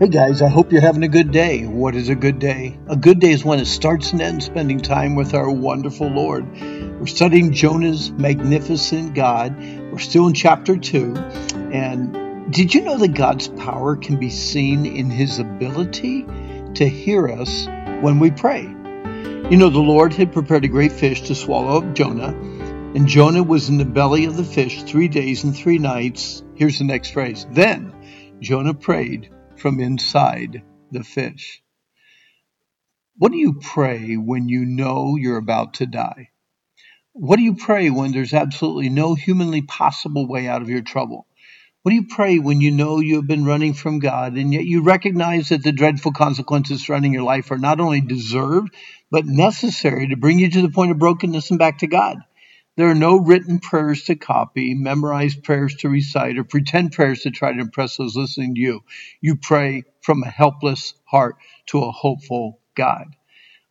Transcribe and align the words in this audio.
Hey 0.00 0.08
guys, 0.08 0.40
I 0.40 0.48
hope 0.48 0.72
you're 0.72 0.80
having 0.80 1.02
a 1.02 1.08
good 1.08 1.30
day. 1.30 1.66
What 1.66 1.94
is 1.94 2.08
a 2.08 2.14
good 2.14 2.38
day? 2.38 2.80
A 2.88 2.96
good 2.96 3.20
day 3.20 3.32
is 3.32 3.44
when 3.44 3.60
it 3.60 3.66
starts 3.66 4.12
and 4.12 4.22
ends 4.22 4.46
spending 4.46 4.80
time 4.80 5.14
with 5.14 5.34
our 5.34 5.50
wonderful 5.50 6.06
Lord. 6.06 6.50
We're 6.98 7.04
studying 7.04 7.52
Jonah's 7.52 8.10
magnificent 8.10 9.14
God. 9.14 9.58
We're 9.58 9.98
still 9.98 10.26
in 10.26 10.32
chapter 10.32 10.78
2. 10.78 11.14
And 11.74 12.50
did 12.50 12.72
you 12.72 12.80
know 12.80 12.96
that 12.96 13.12
God's 13.12 13.48
power 13.48 13.94
can 13.94 14.16
be 14.16 14.30
seen 14.30 14.86
in 14.86 15.10
his 15.10 15.38
ability 15.38 16.24
to 16.76 16.88
hear 16.88 17.28
us 17.28 17.66
when 18.00 18.20
we 18.20 18.30
pray? 18.30 18.62
You 18.62 19.58
know, 19.58 19.68
the 19.68 19.80
Lord 19.80 20.14
had 20.14 20.32
prepared 20.32 20.64
a 20.64 20.68
great 20.68 20.92
fish 20.92 21.20
to 21.28 21.34
swallow 21.34 21.76
up 21.76 21.94
Jonah, 21.94 22.34
and 22.94 23.06
Jonah 23.06 23.42
was 23.42 23.68
in 23.68 23.76
the 23.76 23.84
belly 23.84 24.24
of 24.24 24.38
the 24.38 24.44
fish 24.44 24.82
three 24.82 25.08
days 25.08 25.44
and 25.44 25.54
three 25.54 25.76
nights. 25.76 26.42
Here's 26.54 26.78
the 26.78 26.84
next 26.84 27.10
phrase. 27.10 27.46
Then 27.50 27.92
Jonah 28.40 28.72
prayed 28.72 29.28
from 29.60 29.78
inside 29.78 30.62
the 30.90 31.04
fish. 31.04 31.62
What 33.18 33.30
do 33.30 33.38
you 33.38 33.60
pray 33.60 34.14
when 34.14 34.48
you 34.48 34.64
know 34.64 35.16
you're 35.16 35.36
about 35.36 35.74
to 35.74 35.86
die? 35.86 36.30
What 37.12 37.36
do 37.36 37.42
you 37.42 37.54
pray 37.54 37.90
when 37.90 38.12
there's 38.12 38.32
absolutely 38.32 38.88
no 38.88 39.14
humanly 39.14 39.60
possible 39.60 40.26
way 40.26 40.48
out 40.48 40.62
of 40.62 40.70
your 40.70 40.80
trouble? 40.80 41.26
What 41.82 41.90
do 41.90 41.96
you 41.96 42.06
pray 42.08 42.38
when 42.38 42.60
you 42.60 42.70
know 42.70 43.00
you 43.00 43.16
have 43.16 43.26
been 43.26 43.44
running 43.44 43.74
from 43.74 43.98
God 43.98 44.34
and 44.34 44.52
yet 44.52 44.64
you 44.64 44.82
recognize 44.82 45.50
that 45.50 45.62
the 45.62 45.72
dreadful 45.72 46.12
consequences 46.12 46.86
surrounding 46.86 47.12
your 47.12 47.22
life 47.22 47.50
are 47.50 47.58
not 47.58 47.80
only 47.80 48.00
deserved, 48.00 48.74
but 49.10 49.26
necessary 49.26 50.08
to 50.08 50.16
bring 50.16 50.38
you 50.38 50.50
to 50.50 50.62
the 50.62 50.70
point 50.70 50.90
of 50.90 50.98
brokenness 50.98 51.50
and 51.50 51.58
back 51.58 51.78
to 51.78 51.86
God? 51.86 52.18
There 52.80 52.88
are 52.88 52.94
no 52.94 53.18
written 53.18 53.58
prayers 53.58 54.04
to 54.04 54.16
copy, 54.16 54.72
memorized 54.72 55.42
prayers 55.42 55.74
to 55.80 55.90
recite, 55.90 56.38
or 56.38 56.44
pretend 56.44 56.92
prayers 56.92 57.20
to 57.24 57.30
try 57.30 57.52
to 57.52 57.60
impress 57.60 57.98
those 57.98 58.16
listening 58.16 58.54
to 58.54 58.60
you. 58.62 58.80
You 59.20 59.36
pray 59.36 59.82
from 60.00 60.22
a 60.22 60.30
helpless 60.30 60.94
heart 61.04 61.36
to 61.66 61.80
a 61.80 61.90
hopeful 61.90 62.62
God. 62.74 63.04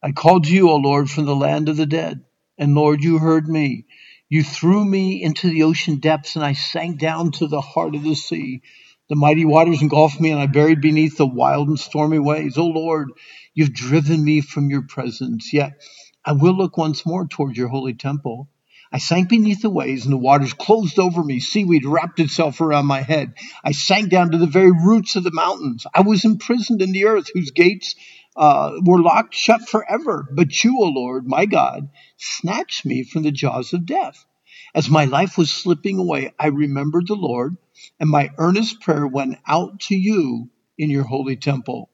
I 0.03 0.11
called 0.11 0.43
to 0.43 0.53
you, 0.53 0.69
O 0.69 0.75
Lord, 0.75 1.09
from 1.09 1.25
the 1.25 1.35
land 1.35 1.69
of 1.69 1.77
the 1.77 1.87
dead, 1.87 2.23
and 2.59 2.75
Lord, 2.75 3.03
you 3.03 3.17
heard 3.17 3.47
me. 3.47 3.87
You 4.29 4.43
threw 4.43 4.85
me 4.85 5.23
into 5.23 5.49
the 5.49 5.63
ocean 5.63 5.95
depths, 5.95 6.35
and 6.35 6.45
I 6.45 6.53
sank 6.53 6.99
down 6.99 7.31
to 7.31 7.47
the 7.47 7.61
heart 7.61 7.95
of 7.95 8.03
the 8.03 8.13
sea. 8.13 8.61
The 9.09 9.15
mighty 9.15 9.43
waters 9.43 9.81
engulfed 9.81 10.21
me, 10.21 10.29
and 10.29 10.39
I 10.39 10.45
buried 10.45 10.81
beneath 10.81 11.17
the 11.17 11.25
wild 11.25 11.67
and 11.67 11.79
stormy 11.79 12.19
waves. 12.19 12.59
O 12.59 12.67
Lord, 12.67 13.09
you've 13.55 13.73
driven 13.73 14.23
me 14.23 14.41
from 14.41 14.69
your 14.69 14.83
presence, 14.83 15.51
yet 15.51 15.81
I 16.23 16.33
will 16.33 16.55
look 16.55 16.77
once 16.77 17.07
more 17.07 17.25
toward 17.25 17.57
your 17.57 17.69
holy 17.69 17.95
temple. 17.95 18.51
I 18.91 18.97
sank 18.97 19.29
beneath 19.29 19.61
the 19.61 19.69
waves, 19.69 20.05
and 20.05 20.13
the 20.13 20.17
waters 20.17 20.53
closed 20.53 20.97
over 20.97 21.23
me. 21.23 21.39
Seaweed 21.39 21.85
wrapped 21.85 22.19
itself 22.19 22.59
around 22.59 22.87
my 22.87 23.01
head. 23.01 23.33
I 23.63 23.71
sank 23.71 24.09
down 24.09 24.31
to 24.31 24.37
the 24.39 24.47
very 24.47 24.71
roots 24.71 25.15
of 25.15 25.23
the 25.23 25.31
mountains. 25.31 25.85
I 25.93 26.01
was 26.01 26.25
imprisoned 26.25 26.81
in 26.81 26.91
the 26.91 27.05
earth, 27.05 27.29
whose 27.33 27.51
gates 27.51 27.95
uh, 28.35 28.71
were 28.83 29.01
locked 29.01 29.35
shut 29.35 29.69
forever. 29.69 30.27
But 30.33 30.63
you, 30.63 30.79
O 30.81 30.85
Lord, 30.85 31.27
my 31.27 31.45
God, 31.45 31.89
snatched 32.17 32.85
me 32.85 33.03
from 33.03 33.23
the 33.23 33.31
jaws 33.31 33.73
of 33.73 33.85
death. 33.85 34.25
As 34.73 34.89
my 34.89 35.05
life 35.05 35.37
was 35.37 35.51
slipping 35.51 35.99
away, 35.99 36.31
I 36.39 36.47
remembered 36.47 37.07
the 37.07 37.15
Lord, 37.15 37.57
and 37.99 38.09
my 38.09 38.31
earnest 38.37 38.81
prayer 38.81 39.05
went 39.05 39.37
out 39.47 39.81
to 39.81 39.95
you 39.95 40.49
in 40.77 40.89
your 40.89 41.03
holy 41.03 41.35
temple. 41.35 41.89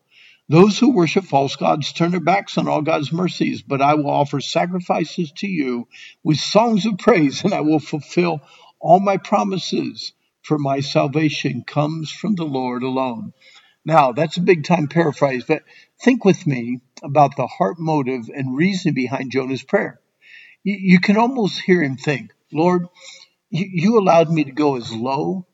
Those 0.47 0.77
who 0.77 0.91
worship 0.91 1.25
false 1.25 1.55
gods 1.55 1.91
turn 1.91 2.11
their 2.11 2.19
backs 2.19 2.57
on 2.57 2.67
all 2.67 2.83
God's 2.83 3.11
mercies, 3.11 3.63
but 3.63 3.81
I 3.81 3.95
will 3.95 4.11
offer 4.11 4.39
sacrifices 4.39 5.31
to 5.37 5.47
you 5.47 5.87
with 6.23 6.37
songs 6.37 6.85
of 6.85 6.99
praise, 6.99 7.43
and 7.43 7.53
I 7.53 7.61
will 7.61 7.79
fulfill 7.79 8.41
all 8.79 8.99
my 8.99 9.17
promises, 9.17 10.13
for 10.43 10.59
my 10.59 10.81
salvation 10.81 11.63
comes 11.63 12.11
from 12.11 12.35
the 12.35 12.45
Lord 12.45 12.83
alone. 12.83 13.33
Now, 13.83 14.11
that's 14.11 14.37
a 14.37 14.41
big 14.41 14.63
time 14.63 14.87
paraphrase, 14.87 15.45
but 15.47 15.63
think 16.03 16.23
with 16.23 16.45
me 16.45 16.81
about 17.01 17.35
the 17.35 17.47
heart 17.47 17.79
motive 17.79 18.29
and 18.29 18.55
reason 18.55 18.93
behind 18.93 19.31
Jonah's 19.31 19.63
prayer. 19.63 19.99
You, 20.63 20.99
can 20.99 21.17
almost 21.17 21.61
hear 21.61 21.83
him 21.83 21.97
think, 21.97 22.31
Lord, 22.51 22.87
you 23.49 23.99
allowed 23.99 24.31
me 24.31 24.43
to 24.43 24.51
go 24.51 24.77
as 24.77 24.91
low 24.91 25.47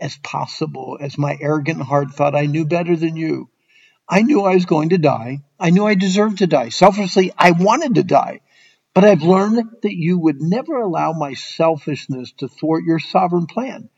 as 0.00 0.16
possible 0.18 0.98
as 1.00 1.18
my 1.18 1.36
arrogant 1.40 1.82
heart 1.82 2.12
thought 2.12 2.34
I 2.34 2.46
knew 2.46 2.66
better 2.66 2.96
than 2.96 3.16
you. 3.16 3.48
I 4.08 4.22
knew 4.22 4.42
I 4.42 4.54
was 4.54 4.64
going 4.64 4.90
to 4.90 4.98
die. 4.98 5.42
I 5.60 5.70
knew 5.70 5.86
I 5.86 5.94
deserved 5.94 6.38
to 6.38 6.46
die. 6.46 6.70
Selfishly, 6.70 7.32
I 7.36 7.50
wanted 7.50 7.96
to 7.96 8.02
die. 8.02 8.40
But 8.94 9.04
I've 9.04 9.22
learned 9.22 9.58
that 9.82 9.94
you 9.94 10.18
would 10.18 10.40
never 10.40 10.80
allow 10.80 11.12
my 11.12 11.34
selfishness 11.34 12.32
to 12.38 12.48
thwart 12.48 12.84
your 12.84 12.98
sovereign 12.98 13.46
plan. 13.46 13.90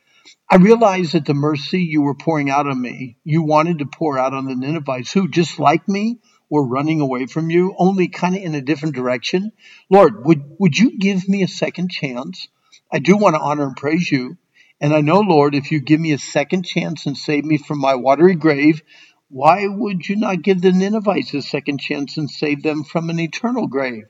I 0.51 0.57
realized 0.57 1.13
that 1.13 1.27
the 1.27 1.35
mercy 1.35 1.81
you 1.83 2.03
were 2.03 2.15
pouring 2.15 2.51
out 2.51 2.67
on 2.67 2.81
me, 2.81 3.17
you 3.25 3.43
wanted 3.43 3.79
to 3.79 3.87
pour 3.87 4.19
out 4.19 4.35
on 4.35 4.47
the 4.47 4.57
Ninevites 4.57 5.13
who, 5.13 5.29
just 5.29 5.61
like 5.61 5.89
me, 5.89 6.19
were 6.51 6.67
running 6.67 7.01
away 7.01 7.27
from 7.27 7.49
you, 7.49 7.75
only 7.79 8.09
kind 8.09 8.37
of 8.37 8.43
in 8.43 8.57
a 8.57 8.61
different 8.61 8.97
direction. 8.97 9.53
Lord, 9.89 10.27
would, 10.27 10.43
would 10.59 10.77
you 10.77 10.99
give 10.99 11.29
me 11.29 11.45
a 11.45 11.49
second 11.49 11.91
chance? 11.91 12.49
I 12.93 12.99
do 12.99 13.17
want 13.17 13.37
to 13.37 13.41
honor 13.41 13.65
and 13.65 13.77
praise 13.77 14.11
you. 14.11 14.37
And 14.81 14.95
I 14.95 15.03
know, 15.03 15.21
Lord, 15.21 15.55
if 15.55 15.71
you 15.71 15.81
give 15.81 16.01
me 16.01 16.13
a 16.13 16.19
second 16.19 16.65
chance 16.65 17.07
and 17.07 17.17
save 17.17 17.45
me 17.45 17.59
from 17.59 17.79
my 17.79 17.95
watery 17.95 18.35
grave, 18.35 18.83
why 19.31 19.65
would 19.69 20.09
you 20.09 20.17
not 20.17 20.43
give 20.43 20.61
the 20.61 20.73
Ninevites 20.73 21.35
a 21.35 21.43
second 21.43 21.79
chance 21.79 22.17
and 22.17 22.29
save 22.29 22.65
them 22.65 22.83
from 22.83 23.11
an 23.11 23.21
eternal 23.21 23.69
grave? 23.69 24.07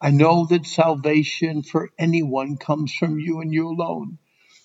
I 0.00 0.10
know 0.10 0.46
that 0.46 0.66
salvation 0.66 1.62
for 1.62 1.90
anyone 1.96 2.56
comes 2.56 2.92
from 2.92 3.20
you 3.20 3.40
and 3.40 3.52
you 3.52 3.68
alone. 3.68 4.18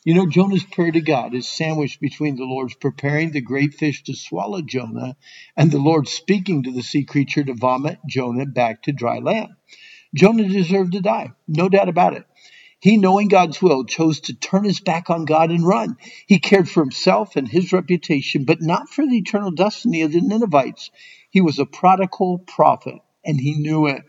You 0.03 0.15
know, 0.15 0.25
Jonah's 0.25 0.63
prayer 0.63 0.91
to 0.91 1.01
God 1.01 1.35
is 1.35 1.47
sandwiched 1.47 2.01
between 2.01 2.37
the 2.37 2.45
Lord's 2.45 2.73
preparing 2.73 3.31
the 3.31 3.41
great 3.41 3.75
fish 3.75 4.01
to 4.05 4.15
swallow 4.15 4.63
Jonah 4.63 5.15
and 5.55 5.69
the 5.69 5.77
Lord 5.77 6.07
speaking 6.07 6.63
to 6.63 6.71
the 6.71 6.81
sea 6.81 7.05
creature 7.05 7.43
to 7.43 7.53
vomit 7.53 7.99
Jonah 8.07 8.47
back 8.47 8.81
to 8.83 8.91
dry 8.91 9.19
land. 9.19 9.49
Jonah 10.15 10.49
deserved 10.49 10.93
to 10.93 11.01
die, 11.01 11.33
no 11.47 11.69
doubt 11.69 11.87
about 11.87 12.15
it. 12.15 12.25
He, 12.81 12.97
knowing 12.97 13.27
God's 13.27 13.61
will, 13.61 13.83
chose 13.85 14.21
to 14.21 14.33
turn 14.33 14.63
his 14.63 14.79
back 14.79 15.09
on 15.09 15.25
God 15.25 15.51
and 15.51 15.67
run. 15.67 15.97
He 16.27 16.39
cared 16.39 16.69
for 16.69 16.81
himself 16.81 17.35
and 17.35 17.47
his 17.47 17.73
reputation, 17.73 18.45
but 18.45 18.61
not 18.61 18.89
for 18.89 19.05
the 19.05 19.17
eternal 19.17 19.51
destiny 19.51 20.03
of 20.03 20.13
the 20.13 20.21
Ninevites. 20.21 20.89
He 21.29 21.41
was 21.41 21.59
a 21.59 21.65
prodigal 21.65 22.39
prophet, 22.39 22.99
and 23.25 23.39
he 23.39 23.55
knew 23.55 23.87
it. 23.87 24.03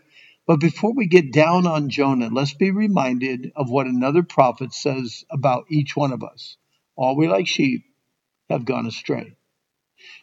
But 0.47 0.61
before 0.61 0.93
we 0.93 1.07
get 1.07 1.33
down 1.33 1.67
on 1.67 1.89
Jonah, 1.89 2.29
let's 2.31 2.53
be 2.53 2.71
reminded 2.71 3.51
of 3.55 3.69
what 3.69 3.87
another 3.87 4.23
prophet 4.23 4.73
says 4.73 5.25
about 5.29 5.65
each 5.69 5.95
one 5.95 6.13
of 6.13 6.23
us. 6.23 6.57
All 6.95 7.15
we 7.17 7.27
like 7.27 7.47
sheep 7.47 7.83
have 8.49 8.65
gone 8.65 8.85
astray. 8.85 9.35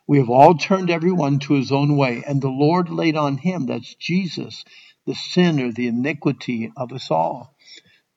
We 0.06 0.18
have 0.18 0.30
all 0.30 0.54
turned 0.54 0.90
everyone 0.90 1.38
to 1.40 1.54
his 1.54 1.70
own 1.70 1.96
way, 1.98 2.24
and 2.26 2.40
the 2.40 2.48
Lord 2.48 2.88
laid 2.88 3.16
on 3.16 3.36
him, 3.36 3.66
that's 3.66 3.94
Jesus, 3.94 4.64
the 5.06 5.14
sin 5.14 5.60
or 5.60 5.70
the 5.70 5.86
iniquity 5.86 6.72
of 6.76 6.92
us 6.92 7.10
all. 7.10 7.54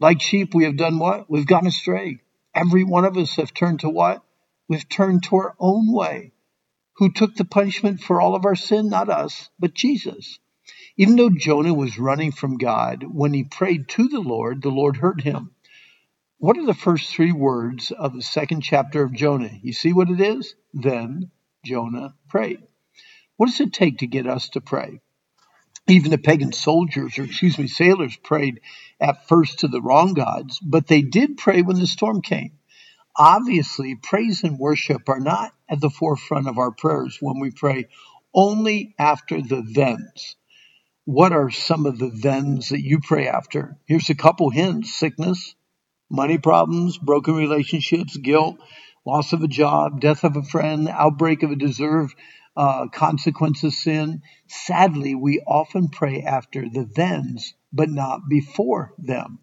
Like 0.02 0.20
sheep, 0.20 0.56
we 0.56 0.64
have 0.64 0.78
done 0.78 0.98
what? 0.98 1.30
We've 1.30 1.46
gone 1.46 1.68
astray. 1.68 2.22
Every 2.56 2.84
one 2.84 3.06
of 3.06 3.18
us 3.18 3.36
have 3.36 3.54
turned 3.54 3.82
to 3.82 3.90
what? 3.90 4.24
We've 4.68 4.90
turned 4.90 5.22
to 5.26 5.36
our 5.36 5.56
own 5.60 5.94
way. 5.94 6.32
Who 6.96 7.12
took 7.12 7.36
the 7.36 7.46
punishment 7.46 8.02
for 8.02 8.20
all 8.20 8.34
of 8.34 8.44
our 8.44 8.56
sin? 8.56 8.90
Not 8.90 9.10
us, 9.10 9.52
but 9.60 9.76
Jesus. 9.76 10.40
Even 10.98 11.18
though 11.18 11.30
Jonah 11.30 11.76
was 11.76 12.00
running 12.00 12.32
from 12.32 12.58
God, 12.58 13.06
when 13.14 13.32
he 13.32 13.44
prayed 13.44 13.90
to 13.90 14.08
the 14.08 14.22
Lord, 14.22 14.64
the 14.64 14.70
Lord 14.70 14.98
heard 14.98 15.22
him. 15.22 15.52
What 16.40 16.58
are 16.58 16.66
the 16.66 16.74
first 16.74 17.14
three 17.14 17.32
words 17.32 17.92
of 17.92 18.16
the 18.16 18.24
second 18.24 18.62
chapter 18.62 19.04
of 19.04 19.14
Jonah? 19.14 19.52
You 19.62 19.72
see 19.72 19.94
what 19.94 20.10
it 20.10 20.20
is? 20.20 20.56
Then 20.74 21.30
Jonah 21.64 22.16
prayed. 22.28 22.64
What 23.38 23.52
does 23.52 23.60
it 23.60 23.72
take 23.72 24.00
to 24.00 24.08
get 24.08 24.26
us 24.26 24.50
to 24.50 24.62
pray? 24.62 25.00
Even 25.88 26.12
the 26.12 26.18
pagan 26.18 26.54
soldiers, 26.54 27.18
or 27.18 27.24
excuse 27.24 27.58
me, 27.58 27.68
sailors 27.68 28.16
prayed 28.18 28.62
at 29.00 29.28
first 29.28 29.60
to 29.60 29.68
the 29.68 29.82
wrong 29.82 30.14
gods, 30.14 30.60
but 30.60 30.88
they 30.88 31.02
did 31.02 31.38
pray 31.38 31.62
when 31.62 31.80
the 31.80 31.88
storm 31.88 32.22
came. 32.22 32.52
Obviously, 33.18 33.96
praise 33.96 34.44
and 34.44 34.58
worship 34.58 35.10
are 35.10 35.20
not 35.20 35.54
at 35.70 35.82
the 35.82 35.90
forefront 35.90 36.48
of 36.48 36.58
our 36.58 36.72
prayers 36.72 37.18
when 37.20 37.40
we 37.40 37.52
pray 37.52 37.86
only 38.34 38.96
after 38.98 39.42
the 39.42 39.64
thens. 39.64 40.36
What 41.06 41.34
are 41.34 41.50
some 41.50 41.86
of 41.86 42.00
the 42.00 42.12
thens 42.12 42.70
that 42.70 42.82
you 42.82 43.00
pray 43.02 43.28
after? 43.28 43.78
Here's 43.86 44.10
a 44.10 44.16
couple 44.16 44.50
hints 44.50 44.94
sickness, 44.94 45.56
money 46.10 46.38
problems, 46.38 46.98
broken 46.98 47.36
relationships, 47.36 48.16
guilt, 48.16 48.58
loss 49.06 49.34
of 49.34 49.42
a 49.42 49.48
job, 49.48 50.00
death 50.00 50.24
of 50.24 50.38
a 50.38 50.44
friend, 50.44 50.88
outbreak 50.88 51.44
of 51.44 51.52
a 51.52 51.56
deserved 51.56 52.16
uh, 52.56 52.88
consequence 52.88 53.64
of 53.64 53.74
sin. 53.74 54.22
Sadly, 54.48 55.16
we 55.16 55.42
often 55.42 55.90
pray 55.90 56.22
after 56.22 56.68
the 56.70 56.86
thens, 56.86 57.54
but 57.72 57.90
not 57.90 58.28
before 58.30 58.94
them. 58.98 59.40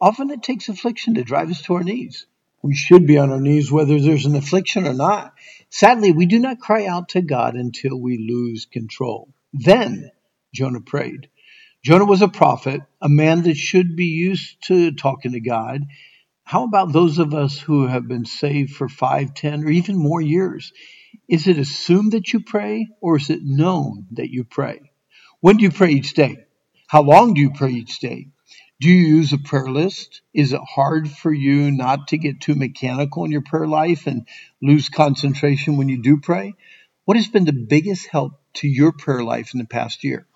Often 0.00 0.30
it 0.30 0.42
takes 0.42 0.68
affliction 0.68 1.14
to 1.14 1.24
drive 1.24 1.50
us 1.50 1.62
to 1.62 1.74
our 1.74 1.82
knees. 1.82 2.26
We 2.62 2.74
should 2.74 3.06
be 3.06 3.18
on 3.18 3.30
our 3.30 3.40
knees 3.40 3.72
whether 3.72 3.98
there's 3.98 4.26
an 4.26 4.36
affliction 4.36 4.86
or 4.86 4.92
not. 4.94 5.34
Sadly, 5.70 6.12
we 6.12 6.26
do 6.26 6.38
not 6.38 6.60
cry 6.60 6.86
out 6.86 7.10
to 7.10 7.22
God 7.22 7.54
until 7.54 7.98
we 7.98 8.18
lose 8.18 8.66
control. 8.66 9.32
Then 9.52 10.10
Jonah 10.52 10.80
prayed. 10.80 11.28
Jonah 11.82 12.04
was 12.04 12.20
a 12.20 12.28
prophet, 12.28 12.82
a 13.00 13.08
man 13.08 13.42
that 13.42 13.56
should 13.56 13.96
be 13.96 14.06
used 14.06 14.62
to 14.64 14.92
talking 14.92 15.32
to 15.32 15.40
God. 15.40 15.86
How 16.44 16.64
about 16.64 16.92
those 16.92 17.18
of 17.18 17.32
us 17.32 17.58
who 17.58 17.86
have 17.86 18.06
been 18.06 18.26
saved 18.26 18.72
for 18.72 18.88
five, 18.88 19.32
ten, 19.34 19.64
or 19.64 19.70
even 19.70 19.96
more 19.96 20.20
years? 20.20 20.72
Is 21.28 21.46
it 21.46 21.58
assumed 21.58 22.12
that 22.12 22.32
you 22.32 22.40
pray, 22.40 22.88
or 23.00 23.16
is 23.16 23.30
it 23.30 23.40
known 23.42 24.06
that 24.12 24.30
you 24.30 24.44
pray? 24.44 24.80
When 25.40 25.56
do 25.56 25.64
you 25.64 25.70
pray 25.70 25.92
each 25.92 26.14
day? 26.14 26.44
How 26.88 27.02
long 27.02 27.34
do 27.34 27.40
you 27.40 27.50
pray 27.50 27.70
each 27.72 28.00
day? 28.00 28.28
Do 28.80 28.88
you 28.88 29.16
use 29.16 29.32
a 29.32 29.38
prayer 29.38 29.68
list? 29.70 30.22
Is 30.34 30.52
it 30.52 30.60
hard 30.60 31.10
for 31.10 31.32
you 31.32 31.70
not 31.70 32.08
to 32.08 32.18
get 32.18 32.40
too 32.40 32.54
mechanical 32.54 33.24
in 33.24 33.30
your 33.30 33.42
prayer 33.42 33.66
life 33.66 34.06
and 34.06 34.26
lose 34.62 34.88
concentration 34.88 35.76
when 35.76 35.88
you 35.88 36.02
do 36.02 36.18
pray? 36.18 36.54
What 37.04 37.16
has 37.16 37.28
been 37.28 37.44
the 37.44 37.52
biggest 37.52 38.06
help 38.08 38.40
to 38.54 38.68
your 38.68 38.92
prayer 38.92 39.22
life 39.22 39.54
in 39.54 39.58
the 39.58 39.66
past 39.66 40.04
year? 40.04 40.26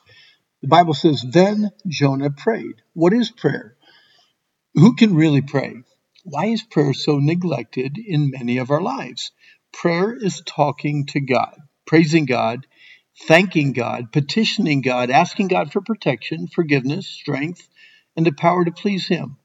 The 0.62 0.68
Bible 0.68 0.94
says, 0.94 1.24
Then 1.28 1.70
Jonah 1.86 2.30
prayed. 2.30 2.76
What 2.94 3.12
is 3.12 3.30
prayer? 3.30 3.76
Who 4.74 4.96
can 4.96 5.14
really 5.14 5.42
pray? 5.42 5.76
Why 6.24 6.46
is 6.46 6.62
prayer 6.62 6.94
so 6.94 7.18
neglected 7.18 7.98
in 7.98 8.30
many 8.30 8.58
of 8.58 8.70
our 8.70 8.80
lives? 8.80 9.32
Prayer 9.80 10.16
is 10.16 10.42
talking 10.46 11.06
to 11.06 11.20
God, 11.20 11.56
praising 11.86 12.26
God, 12.26 12.66
thanking 13.26 13.72
God, 13.72 14.12
petitioning 14.12 14.80
God, 14.80 15.10
asking 15.10 15.48
God 15.48 15.72
for 15.72 15.80
protection, 15.80 16.46
forgiveness, 16.46 17.06
strength, 17.06 17.68
and 18.16 18.24
the 18.24 18.32
power 18.32 18.64
to 18.64 18.72
please 18.72 19.06
Him. 19.08 19.36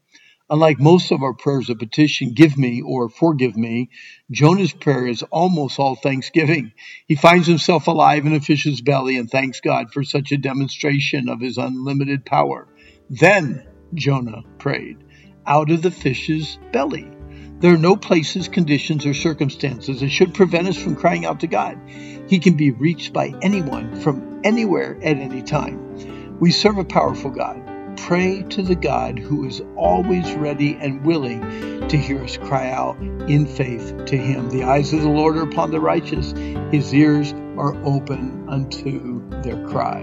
Unlike 0.49 0.79
most 0.79 1.11
of 1.11 1.21
our 1.21 1.33
prayers 1.33 1.69
of 1.69 1.77
petition, 1.77 2.33
give 2.33 2.57
me 2.57 2.81
or 2.81 3.09
forgive 3.09 3.55
me, 3.55 3.89
Jonah's 4.31 4.73
prayer 4.73 5.07
is 5.07 5.23
almost 5.23 5.77
all 5.77 5.95
thanksgiving. 5.95 6.71
He 7.07 7.15
finds 7.15 7.45
himself 7.45 7.87
alive 7.87 8.25
in 8.25 8.33
a 8.33 8.39
fish's 8.39 8.81
belly 8.81 9.17
and 9.17 9.29
thanks 9.29 9.61
God 9.61 9.91
for 9.91 10.03
such 10.03 10.31
a 10.31 10.37
demonstration 10.37 11.29
of 11.29 11.39
his 11.39 11.57
unlimited 11.57 12.25
power. 12.25 12.67
Then 13.09 13.63
Jonah 13.93 14.43
prayed 14.57 14.97
out 15.45 15.69
of 15.69 15.81
the 15.81 15.91
fish's 15.91 16.57
belly. 16.71 17.18
There 17.59 17.73
are 17.73 17.77
no 17.77 17.95
places, 17.95 18.47
conditions, 18.47 19.05
or 19.05 19.13
circumstances 19.13 19.99
that 19.99 20.09
should 20.09 20.33
prevent 20.33 20.67
us 20.67 20.77
from 20.77 20.95
crying 20.95 21.25
out 21.25 21.41
to 21.41 21.47
God. 21.47 21.77
He 21.87 22.39
can 22.39 22.55
be 22.55 22.71
reached 22.71 23.11
by 23.11 23.33
anyone 23.41 23.99
from 24.01 24.41
anywhere 24.43 24.97
at 25.03 25.17
any 25.17 25.41
time. 25.41 26.37
We 26.39 26.51
serve 26.51 26.77
a 26.77 26.85
powerful 26.85 27.31
God 27.31 27.61
pray 28.07 28.43
to 28.43 28.61
the 28.61 28.75
God 28.75 29.19
who 29.19 29.45
is 29.45 29.61
always 29.75 30.31
ready 30.33 30.77
and 30.79 31.05
willing 31.05 31.87
to 31.87 31.97
hear 31.97 32.23
us 32.23 32.37
cry 32.37 32.69
out 32.71 32.97
in 32.99 33.45
faith 33.45 34.05
to 34.05 34.17
Him. 34.17 34.49
The 34.49 34.63
eyes 34.63 34.93
of 34.93 35.01
the 35.01 35.09
Lord 35.09 35.37
are 35.37 35.43
upon 35.43 35.71
the 35.71 35.79
righteous, 35.79 36.31
His 36.71 36.93
ears 36.93 37.33
are 37.57 37.75
open 37.85 38.47
unto 38.47 39.27
their 39.41 39.63
cry. 39.67 40.01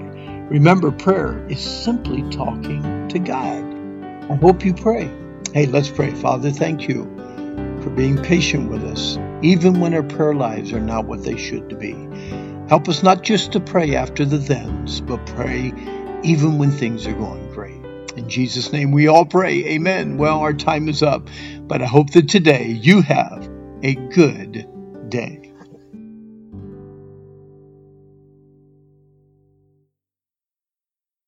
Remember, 0.51 0.93
prayer 0.93 1.45
is 1.49 1.61
simply 1.61 2.23
talking 2.31 3.09
to 3.09 3.19
God. 3.19 3.65
I 4.31 4.35
hope 4.37 4.65
you 4.65 4.75
pray. 4.75 5.11
Hey, 5.53 5.67
let's 5.67 5.91
pray. 5.91 6.13
Father, 6.13 6.51
thank 6.51 6.89
you 6.89 7.16
for 7.87 7.91
being 7.91 8.21
patient 8.21 8.69
with 8.69 8.83
us, 8.83 9.17
even 9.43 9.79
when 9.79 9.95
our 9.95 10.03
prayer 10.03 10.35
lives 10.35 10.73
are 10.73 10.81
not 10.81 11.07
what 11.07 11.23
they 11.23 11.37
should 11.37 11.79
be. 11.79 11.93
Help 12.69 12.89
us 12.89 13.05
not 13.05 13.23
just 13.23 13.53
to 13.53 13.61
pray 13.61 13.95
after 13.95 14.25
the 14.25 14.41
thens, 14.41 15.01
but 15.01 15.25
pray 15.25 15.73
even 16.25 16.59
when 16.59 16.73
things 16.73 17.07
are 17.07 17.13
going 17.13 17.49
great. 17.53 17.81
In 18.17 18.29
Jesus' 18.29 18.73
name 18.73 18.91
we 18.91 19.07
all 19.07 19.25
pray. 19.25 19.65
Amen. 19.67 20.17
Well, 20.17 20.41
our 20.41 20.53
time 20.53 20.89
is 20.89 21.01
up, 21.01 21.29
but 21.61 21.81
I 21.81 21.87
hope 21.87 22.11
that 22.11 22.29
today 22.29 22.71
you 22.71 23.03
have 23.03 23.49
a 23.85 23.95
good 23.95 24.69
day. 25.09 25.53